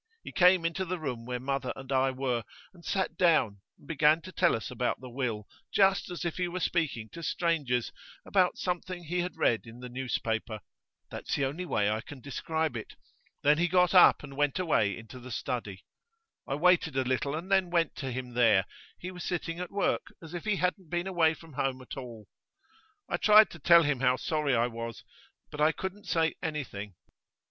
He 0.23 0.31
came 0.31 0.65
into 0.65 0.83
the 0.83 0.97
room 0.97 1.25
where 1.27 1.39
mother 1.39 1.71
and 1.75 1.91
I 1.91 2.09
were, 2.09 2.43
and 2.73 2.83
sat 2.83 3.17
down, 3.17 3.61
and 3.77 3.87
began 3.87 4.19
to 4.23 4.31
tell 4.31 4.55
us 4.55 4.71
about 4.71 4.99
the 4.99 5.11
will 5.11 5.45
just 5.71 6.09
as 6.09 6.25
if 6.25 6.37
he 6.37 6.47
were 6.47 6.59
speaking 6.59 7.07
to 7.09 7.21
strangers 7.21 7.91
about 8.25 8.57
something 8.57 9.03
he 9.03 9.19
had 9.19 9.37
read 9.37 9.67
in 9.67 9.79
the 9.79 9.89
newspaper 9.89 10.61
that's 11.11 11.35
the 11.35 11.45
only 11.45 11.67
way 11.67 11.87
I 11.87 12.01
can 12.01 12.19
describe 12.19 12.75
it. 12.75 12.95
Then 13.43 13.59
he 13.59 13.67
got 13.67 13.93
up 13.93 14.23
and 14.23 14.35
went 14.35 14.57
away 14.57 14.97
into 14.97 15.19
the 15.19 15.29
study. 15.29 15.85
I 16.47 16.55
waited 16.55 16.97
a 16.97 17.03
little, 17.03 17.35
and 17.35 17.51
then 17.51 17.69
went 17.69 17.93
to 17.97 18.11
him 18.11 18.33
there; 18.33 18.65
he 18.97 19.11
was 19.11 19.23
sitting 19.23 19.59
at 19.59 19.69
work, 19.69 20.07
as 20.19 20.33
if 20.33 20.45
he 20.45 20.55
hadn't 20.55 20.89
been 20.89 21.05
away 21.05 21.35
from 21.35 21.53
home 21.53 21.79
at 21.79 21.95
all. 21.95 22.27
I 23.07 23.17
tried 23.17 23.51
to 23.51 23.59
tell 23.59 23.83
him 23.83 23.99
how 23.99 24.15
sorry 24.15 24.55
I 24.55 24.65
was, 24.65 25.03
but 25.51 25.61
I 25.61 25.71
couldn't 25.71 26.05
say 26.05 26.33
anything. 26.41 26.95